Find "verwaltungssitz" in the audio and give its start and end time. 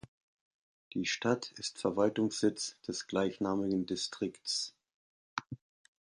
1.77-2.75